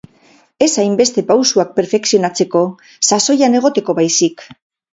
Ez 0.67 0.69
hainbeste 0.83 1.23
pausuak 1.27 1.75
perfekzionatzeko, 1.81 2.63
sasoian 3.11 3.61
egoteko 3.63 3.99
baizik. 4.03 4.49